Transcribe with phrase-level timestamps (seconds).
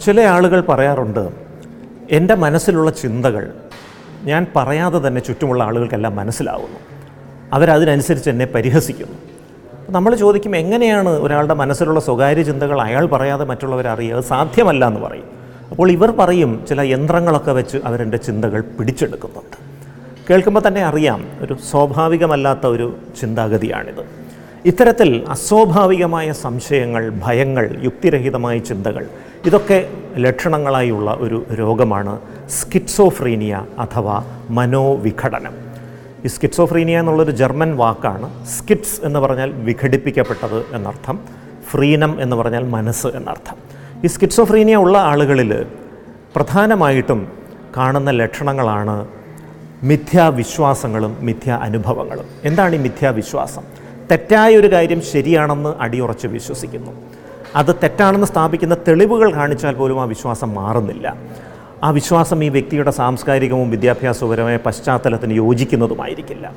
[0.00, 1.30] ചില ആളുകൾ പറയാറുണ്ട്
[2.10, 3.52] എന്റെ മനസ്സിലുള്ള ചിന്തകൾ
[4.22, 6.78] ഞാൻ പറയാതെ തന്നെ ചുറ്റുമുള്ള ആളുകൾക്കെല്ലാം മനസ്സിലാവുന്നു.
[7.52, 9.16] അവരതിനനുസരിച്ച് എന്നെ പരിഹസിക്കുന്നു.
[9.90, 14.20] നമ്മൾ ചോദിക്കും എങ്ങനെയാണ് ഒരാളുടെ മനസ്സിലുള്ള സ്വകാര്യ ചിന്തകൾ അയാൾ പറയാതെ മറ്റുള്ളവർ അറിയുക?
[14.20, 15.24] സാധ്യമല്ല എന്ന് പറയും.
[15.70, 19.56] അപ്പോൾ ഇവർ പറയും ചില യന്ത്രങ്ങളൊക്കെ വെച്ച് അവരെന്റെ ചിന്തകൾ പിടിച്ചെടുക്കുന്നുണ്ട്.
[20.30, 24.19] കേൾക്കുമ്പോൾ തന്നെ അറിയാം ഒരു സ്വാഭാവികമല്ലാത്ത ഒരു ചിന്താഗതിയാണിത്.
[24.68, 29.06] ഇത്തരത്തിൽ അസ്വാഭാവികമായ സംശയങ്ങൾ ഭയങ്ങൾ യുക്തിരഹിതമായ ചിന്തകൾ
[29.46, 29.78] ഇതൊക്കെ
[30.16, 32.18] ലക്ഷണങ്ങളായുള്ള ഒരു രോഗമാണ്
[32.50, 34.16] സ്കിറ്റ്സോഫ്രീനിയ അഥവാ
[34.50, 35.54] മനോവിഘടനം.
[36.24, 41.18] ഈ സ്കിറ്റ്സോഫ്രീനിയ എന്നുള്ളൊരു ജർമ്മൻ വാക്കാണ് സ്കിറ്റ്സ് എന്ന് പറഞ്ഞാൽ വിഘടിപ്പിക്കപ്പെട്ടത് എന്നർത്ഥം
[41.70, 43.56] ഫ്രീനം എന്ന് പറഞ്ഞാൽ മനസ്സ് എന്നർത്ഥം.
[44.04, 45.66] ഈ സ്കിറ്റ്സോഫ്രീനിയ ഉള്ള ആളുകളിൽ
[46.36, 47.28] പ്രധാനമായിട്ടും
[47.76, 49.08] കാണുന്ന ലക്ഷണങ്ങളാണ്
[49.82, 52.26] മിഥ്യാവിശ്വാസങ്ങളും മിഥ്യാ അനുഭവങ്ങളും.
[52.44, 53.79] എന്താണ് ഈ മിഥ്യാവിശ്വാസം?
[54.10, 56.92] തെറ്റായ ഒരു കാര്യം ശരിയാണെന്ന് അടിയുറച്ച് വിശ്വസിക്കുന്നു.
[57.56, 61.16] അത് തെറ്റാണെന്ന് സ്ഥാപിക്കുന്ന തെളിവുകൾ കാണിച്ചാൽ പോലും ആ വിശ്വാസം മാറുന്നില്ല.
[61.82, 66.52] ആ വിശ്വാസം ഈ വ്യക്തിയുടെ സാംസ്കാരികവും വിദ്യാഭ്യാസപരമായ പശ്ചാത്തലത്തിന് യോജിക്കുന്നതുമായിരിക്കില്ല.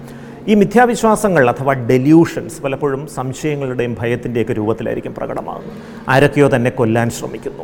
[0.47, 5.71] ഈ മിഥ്യാവിശ്വാസങ്ങൾ അഥവാ ഡെല്യൂഷൻസ് പലപ്പോഴും സംശയങ്ങളുടെയും ഭയത്തിന്റെയൊക്കെ രൂപത്തിലായിരിക്കും പ്രകടമാകുന്നത്.
[6.09, 7.63] ആരൊക്കെയോ തന്നെ കൊല്ലാൻ ശ്രമിക്കുന്നു.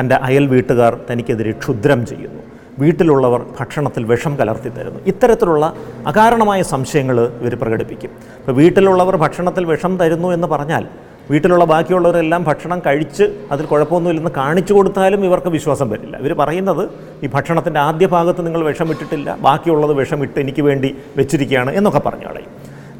[0.00, 2.39] തന്റെ അയൽ വീട്ടുകാർ തനിക്കെതിരെ ക്ഷുദ്രം ചെയ്യുന്നു.
[2.80, 5.00] വീട്ടിലുള്ളവർ ഭക്ഷണത്തിൽ വിഷം കലർത്തി തരുന്നു.
[5.06, 5.74] ഇത്തരത്തിലുള്ള
[6.06, 8.10] അകാരണമായ സംശയങ്ങൾ ഇവർ പ്രകടിപ്പിക്കും.
[8.40, 10.86] ഇപ്പോൾ വീട്ടിലുള്ളവർ ഭക്ഷണത്തിൽ വിഷം തരുന്നു എന്ന് പറഞ്ഞാൽ
[11.30, 16.16] വീട്ടിലുള്ള ബാക്കിയുള്ളവരെല്ലാം ഭക്ഷണം കഴിച്ച് അതിൽ കുഴപ്പമൊന്നുമില്ലെന്ന് കാണിച്ചു കൊടുത്താലും ഇവർക്ക് വിശ്വാസം വരില്ല.
[16.16, 16.88] ഇവർ പറയുന്നത്
[17.24, 22.50] ഈ ഭക്ഷണത്തിന്റെ ആദ്യ ഭാഗത്ത് നിങ്ങൾ വിഷമിട്ടിട്ടില്ല ബാക്കിയുള്ളത് വിഷമിട്ട് എനിക്ക് വേണ്ടി വെച്ചിരിക്കുകയാണ് എന്നൊക്കെ പറഞ്ഞു കളയും.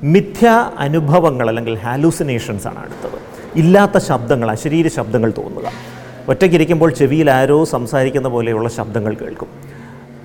[0.03, 3.19] മിഥ്യ അനുഭവങ്ങൾ അല്ലെങ്കിൽ ഹാലൂസിനേഷൻസ് ആണ് അടുത്തത്.
[3.57, 5.73] ഇല്ലാത്ത ശബ്ദങ്ങൾ അശരീര ശബ്ദങ്ങൾ തോന്നുക.
[6.29, 9.70] ഒറ്റയ്ക്കിരിക്കുമ്പോൾ ചെവിയിൽ ആരോ സംസാരിക്കുന്ന പോലെയുള്ള ശബ്ദങ്ങൾ കേൾക്കും.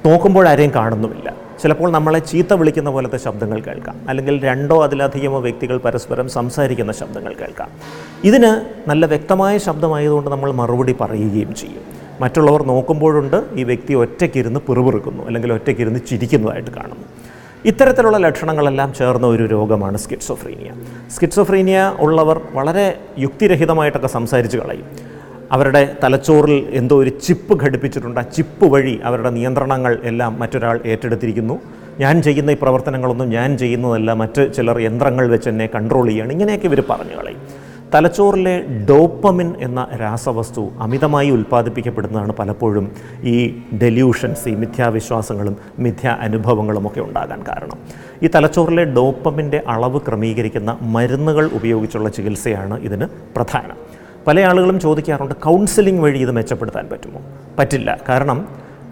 [0.05, 1.33] നോക്കുമ്പോൾ ആരെയും കാണുന്നുമില്ല.
[1.61, 3.99] ചിലപ്പോൾ നമ്മളെ ചീത്ത വിളിക്കുന്ന പോലത്തെ ശബ്ദങ്ങൾ കേൾക്കാം.
[4.09, 7.69] അല്ലെങ്കിൽ രണ്ടോ അതിലധികമോ വ്യക്തികൾ പരസ്പരം സംസാരിക്കുന്ന ശബ്ദങ്ങൾ കേൾക്കാം.
[8.23, 11.81] ഇതിന് നല്ല വ്യക്തമായ ശബ്ദമായതുകൊണ്ട് നമ്മൾ മറുപടി പറയുകയും ചെയ്യും.
[12.19, 17.05] മറ്റുള്ളവർ നോക്കുമ്പോഴുണ്ട് ഈ വ്യക്തി ഒറ്റയ്ക്കിരുന്ന് പിറുപിറുക്കുന്നു അല്ലെങ്കിൽ ഒറ്റയ്ക്കിരുന്ന് ചിരിക്കുന്നതായിട്ട് കാണുന്നു.
[17.65, 20.71] ഇത്തരത്തിലുള്ള ലക്ഷണങ്ങളെല്ലാം ചേർന്ന ഒരു രോഗമാണ് സ്കിറ്റ്സോഫ്രീനിയ.
[21.15, 25.14] സ്കിറ്റ്സോഫ്രീനിയ ഉള്ളവർ വളരെ യുക്തിരഹിതമായിട്ടൊക്കെ സംസാരിച്ച് കളയും.
[25.51, 28.19] അവരുടെ തലച്ചോറിൽ എന്തോ ഒരു ചിപ്പ് ഘടിപ്പിച്ചിട്ടുണ്ട്.
[28.19, 31.59] ആ ചിപ്പ് വഴി അവരുടെ നിയന്ത്രണങ്ങൾ എല്ലാം മറ്റൊരാൾ ഏറ്റെടുത്തിരിക്കുന്നു.
[31.99, 34.13] ഞാൻ ചെയ്യുന്ന ഈ പ്രവർത്തനങ്ങളൊന്നും ഞാൻ ചെയ്യുന്നതല്ല.
[34.13, 37.39] മറ്റ് ചിലർ യന്ത്രങ്ങൾ വെച്ച് എന്നെ കൺട്രോൾ ചെയ്യുകയാണ് ഇങ്ങനെയൊക്കെ ഇവർ പറഞ്ഞു കളയും.
[37.93, 42.91] തലച്ചോറിലെ ഡോപ്പമിൻ എന്ന രാസവസ്തു അമിതമായി ഉൽപ്പാദിപ്പിക്കപ്പെടുന്നതാണ് പലപ്പോഴും
[43.23, 47.79] ഈ ഡെല്യൂഷൻസ് ഈ മിഥ്യാവിശ്വാസങ്ങളും മിഥ്യ അനുഭവങ്ങളും ഒക്കെ ഉണ്ടാകാൻ കാരണം.
[48.23, 53.05] ഈ തലച്ചോറിലെ ഡോപ്പമിന്റെ അളവ് ക്രമീകരിക്കുന്ന മരുന്നുകൾ ഉപയോഗിച്ചുള്ള ചികിത്സയാണ് ഇതിന്
[53.35, 54.04] പ്രധാനം.
[54.27, 57.21] പല ആളുകളും ചോദിക്കാറുണ്ട് കൗൺസിലിംഗ് വഴി ഇത് മെച്ചപ്പെടുത്താൻ പറ്റുമോ?
[57.59, 57.97] പറ്റില്ല.
[58.09, 58.47] കാരണം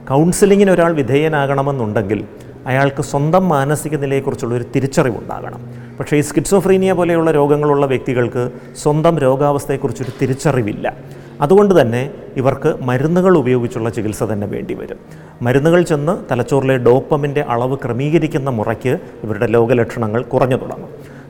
[0.09, 2.25] കൗൺസിലിങ്ങിന് ഒരാൾ വിധേയനാകണമെന്നുണ്ടെങ്കിൽ
[2.67, 5.73] അയാൾക്ക് സ്വന്തം മാനസിക നിലയെക്കുറിച്ചുള്ള ഒരു തിരിച്ചറിവുണ്ടാകണം.
[5.99, 10.94] പക്ഷേ ഈ സ്കിറ്റ്സോഫ്രീനിയ പോലെയുള്ള രോഗങ്ങളുള്ള വ്യക്തികൾക്ക് സ്വന്തം രോഗാവസ്ഥയെക്കുറിച്ചൊരു തിരിച്ചറിവില്ല.
[11.41, 14.97] അതുകൊണ്ട് തന്നെ ഇവർക്ക് മരുന്നുകൾ ഉപയോഗിച്ചുള്ള ചികിത്സ തന്നെ വേണ്ടി വരും.
[15.41, 20.89] മരുന്നുകൾ ചെന്ന് തലച്ചോറിലെ ഡോപ്പമിന്റെ അളവ് ക്രമീകരിക്കുന്ന മുറയ്ക്ക് ഇവരുടെ രോഗലക്ഷണങ്ങൾ കുറഞ്ഞു തുടങ്ങും.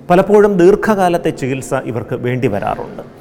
[0.09, 3.12] പലപ്പോഴും ദീർഘകാലത്തെ ചികിത്സ ഇവർക്ക് വേണ്ടി വരാറുണ്ട്.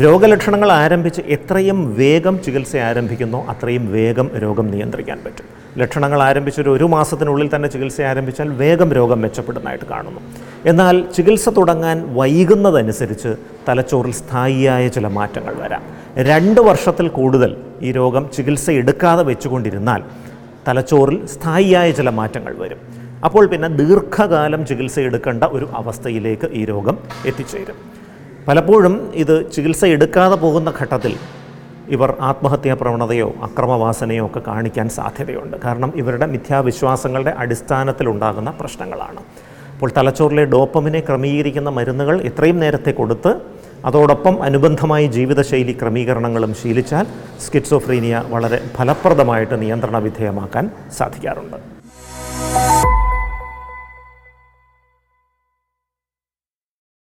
[0.00, 5.46] രോഗലക്ഷണങ്ങൾ ആരംഭിച്ച് എത്രയും വേഗം ചികിത്സ ആരംഭിക്കുന്നോ അത്രയും വേഗം രോഗം നിയന്ത്രിക്കാൻ പറ്റും.
[5.78, 10.20] ലക്ഷണങ്ങൾ ആരംഭിച്ചൊരു ഒരു മാസത്തിനുള്ളിൽ തന്നെ ചികിത്സ ആരംഭിച്ചാൽ വേഗം രോഗം മെച്ചപ്പെടുന്നതായിട്ട് കാണുന്നു.
[10.66, 13.34] എന്നാൽ ചികിത്സ തുടങ്ങാൻ വൈകുന്നതനുസരിച്ച്
[13.68, 15.82] തലച്ചോറിൽ സ്ഥായിയായ ചില മാറ്റങ്ങൾ വരാം.
[16.30, 20.02] രണ്ട് വർഷത്തിൽ കൂടുതൽ ഈ രോഗം ചികിത്സ എടുക്കാതെ വെച്ചുകൊണ്ടിരുന്നാൽ
[20.68, 22.78] തലച്ചോറിൽ സ്ഥായിയായ ചില മാറ്റങ്ങൾ വരും.
[23.24, 28.01] അപ്പോൾ പിന്നെ ദീർഘകാലം ചികിത്സ എടുക്കേണ്ട ഒരു അവസ്ഥയിലേക്ക് ഈ രോഗം എത്തിച്ചേരും.
[28.48, 31.12] പലപ്പോഴും ഇത് ചികിത്സ എടുക്കാതെ പോകുന്ന ഘട്ടത്തിൽ
[31.94, 35.56] ഇവർ ആത്മഹത്യാ പ്രവണതയോ അക്രമവാസനയോ ഒക്കെ കാണിക്കാൻ സാധ്യതയുണ്ട്.
[35.64, 39.20] കാരണം ഇവരുടെ മിഥ്യാവിശ്വാസങ്ങളുടെ അടിസ്ഥാനത്തിലുണ്ടാകുന്ന പ്രശ്നങ്ങളാണ്.
[39.74, 43.32] അപ്പോൾ തലച്ചോറിലെ ഡോപ്പമിനെ ക്രമീകരിക്കുന്ന മരുന്നുകൾ എത്രയും നേരത്തെ കൊടുത്ത്
[43.84, 47.06] അതോടൊപ്പം അനുബന്ധമായി ജീവിതശൈലി ക്രമീകരണങ്ങളും ശീലിച്ചാൽ
[47.46, 51.58] സ്കിറ്റ്സോഫ്രീനിയ വളരെ ഫലപ്രദമായിട്ട് നിയന്ത്രണ വിധേയമാക്കാൻ സാധിക്കാറുണ്ട്.